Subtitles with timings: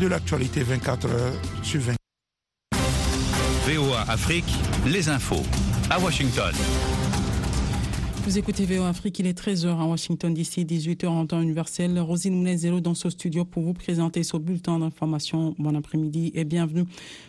[0.00, 1.96] de l'actualité 24 heures sur 24.
[3.66, 4.52] VOA Afrique,
[4.86, 5.44] les infos
[5.90, 6.52] à Washington.
[8.26, 11.96] Vous écoutez VO Afrique, il est 13h à Washington DC, 18h en temps universel.
[12.00, 15.54] Rosine Mounez-Zélo dans ce studio pour vous présenter ce bulletin d'information.
[15.60, 16.86] Bon après-midi et bienvenue.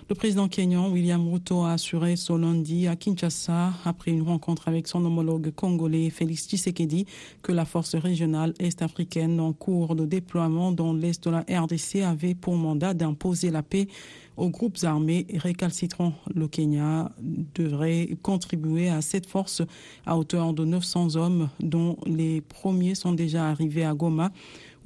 [0.10, 4.88] Le président kenyan William Ruto a assuré ce lundi à Kinshasa, après une rencontre avec
[4.88, 7.06] son homologue congolais Félix Tshisekedi,
[7.44, 12.34] que la force régionale est-africaine en cours de déploiement dans l'est de la RDC avait
[12.34, 13.88] pour mandat d'imposer la paix
[14.38, 16.14] aux groupes armés récalcitrants.
[16.34, 17.12] Le Kenya
[17.56, 19.64] devrait contribuer à cette force
[20.06, 24.32] à hauteur de 900 hommes, dont les premiers sont déjà arrivés à Goma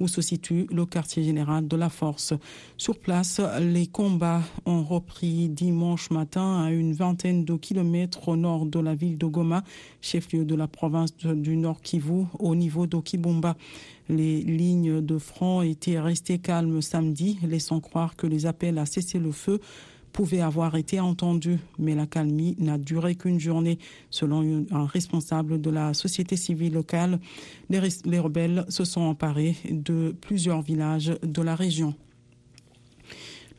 [0.02, 2.34] où se situe le quartier général de la force.
[2.76, 8.66] Sur place, les combats ont repris dimanche matin à une vingtaine de kilomètres au nord
[8.66, 9.62] de la ville de Goma,
[10.00, 13.56] chef-lieu de la province du Nord Kivu, au niveau d'Okibumba.
[14.08, 19.20] Les lignes de front étaient restées calmes samedi, laissant croire que les appels à cesser
[19.20, 19.60] le feu
[20.12, 23.78] pouvait avoir été entendu, mais la calmie n'a duré qu'une journée.
[24.10, 27.18] Selon un responsable de la société civile locale,
[27.70, 31.94] les, rebelles se sont emparés de plusieurs villages de la région.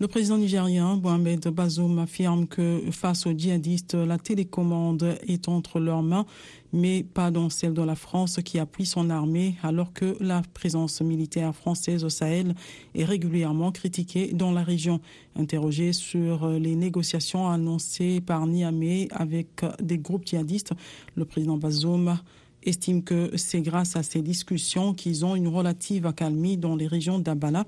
[0.03, 6.03] Le président nigérien Mohamed Bazoum affirme que face aux djihadistes, la télécommande est entre leurs
[6.03, 6.25] mains,
[6.73, 10.99] mais pas dans celle de la France qui appuie son armée, alors que la présence
[10.99, 12.53] militaire française au Sahel
[12.95, 14.99] est régulièrement critiquée dans la région.
[15.37, 20.73] Interrogé sur les négociations annoncées par Niamey avec des groupes djihadistes,
[21.15, 22.17] le président Bazoum
[22.65, 27.19] estime que c'est grâce à ces discussions qu'ils ont une relative accalmie dans les régions
[27.19, 27.65] d'Abala,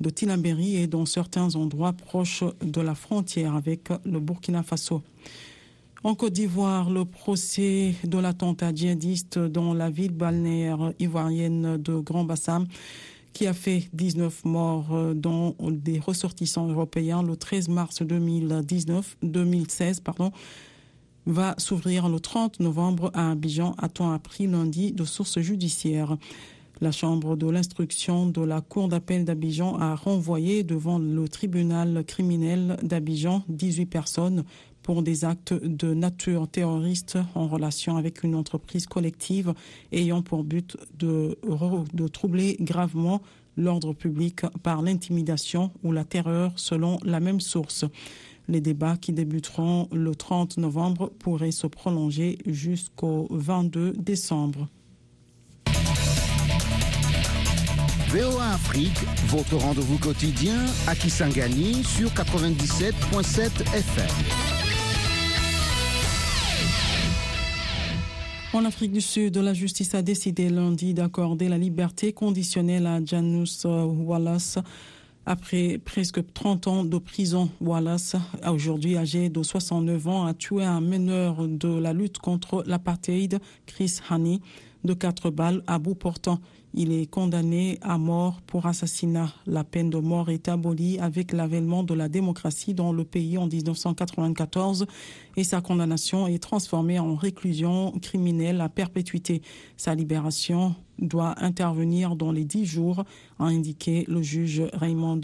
[0.00, 5.02] de Tilamberi et dans certains endroits proches de la frontière avec le Burkina Faso.
[6.04, 12.24] En Côte d'Ivoire, le procès de l'attentat djihadiste dans la ville balnéaire ivoirienne de Grand
[12.24, 12.66] Bassam
[13.32, 20.32] qui a fait 19 morts dont des ressortissants européens le 13 mars 2019, 2016, pardon,
[21.26, 26.16] va s'ouvrir le 30 novembre à Abidjan, a-t-on appris lundi de sources judiciaires.
[26.80, 32.76] La Chambre de l'instruction de la Cour d'appel d'Abidjan a renvoyé devant le tribunal criminel
[32.82, 34.44] d'Abidjan 18 personnes
[34.82, 39.54] pour des actes de nature terroriste en relation avec une entreprise collective
[39.90, 41.38] ayant pour but de,
[41.92, 43.20] de troubler gravement
[43.56, 47.84] l'ordre public par l'intimidation ou la terreur selon la même source.
[48.48, 54.68] Les débats qui débuteront le 30 novembre pourraient se prolonger jusqu'au 22 décembre.
[58.10, 64.06] VOA Afrique, votre rendez-vous quotidien à Kisangani sur 97.7 FM.
[68.52, 73.66] En Afrique du Sud, la justice a décidé lundi d'accorder la liberté conditionnelle à Janus
[73.66, 74.58] Wallace
[75.26, 78.14] après presque 30 ans de prison, Wallace,
[78.48, 84.00] aujourd'hui âgé de 69 ans, a tué un meneur de la lutte contre l'apartheid, Chris
[84.08, 84.40] Hani,
[84.84, 86.40] de quatre balles à bout portant.
[86.74, 89.32] Il est condamné à mort pour assassinat.
[89.46, 93.46] La peine de mort est abolie avec l'avènement de la démocratie dans le pays en
[93.46, 94.86] 1994
[95.36, 99.40] et sa condamnation est transformée en réclusion criminelle à perpétuité.
[99.78, 103.04] Sa libération doit intervenir dans les dix jours,
[103.38, 105.22] a indiqué le juge Raymond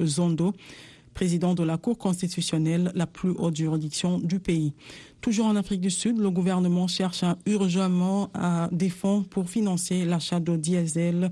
[0.00, 0.52] Zondo
[1.14, 4.74] président de la Cour constitutionnelle, la plus haute juridiction du pays.
[5.20, 8.30] Toujours en Afrique du Sud, le gouvernement cherche urgemment
[8.72, 11.30] des fonds pour financer l'achat de diesel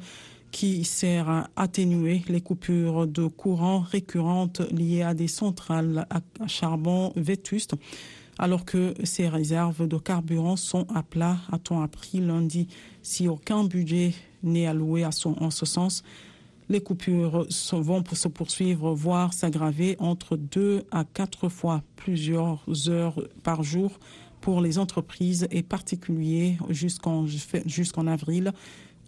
[0.50, 7.12] qui sert à atténuer les coupures de courant récurrentes liées à des centrales à charbon
[7.16, 7.74] vétustes
[8.38, 12.68] alors que ces réserves de carburant sont à plat, a-t-on appris lundi.
[13.02, 16.04] Si aucun budget n'est alloué en ce sens,
[16.68, 23.62] les coupures vont se poursuivre, voire s'aggraver entre deux à quatre fois plusieurs heures par
[23.62, 23.98] jour
[24.40, 28.52] pour les entreprises et particuliers jusqu'en avril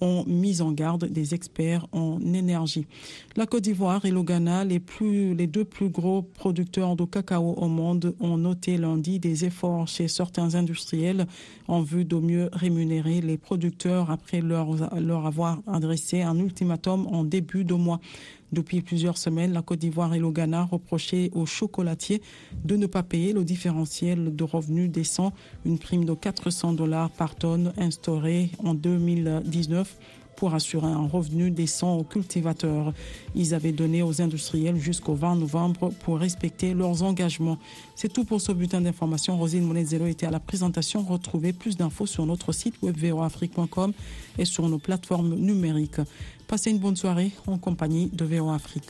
[0.00, 2.87] ont mis en garde des experts en énergie.
[3.37, 7.69] La Côte d'Ivoire et le Ghana, les, plus, deux plus gros producteurs de cacao au
[7.69, 11.26] monde, ont noté lundi des efforts chez certains industriels
[11.69, 14.69] en vue de mieux rémunérer les producteurs après leur,
[15.00, 18.00] leur avoir adressé un ultimatum en début de mois.
[18.52, 22.20] Depuis plusieurs semaines, la Côte d'Ivoire et le Ghana reprochaient aux chocolatiers
[22.64, 25.32] de ne pas payer le différentiel de revenus décent,
[25.64, 29.97] une prime de 400 dollars par tonne instaurée en 2019
[30.37, 32.93] pour assurer un revenu décent aux cultivateurs.
[33.35, 37.59] Ils avaient donné aux industriels jusqu'au 20 novembre pour respecter leurs engagements.
[37.94, 39.37] C'est tout pour ce bulletin d'information.
[39.37, 41.03] Rosine Monezero était à la présentation.
[41.03, 42.97] Retrouvez plus d'infos sur notre site web
[44.38, 46.00] et sur nos plateformes numériques.
[46.47, 48.88] Passez une bonne soirée en compagnie de VOA Afrique.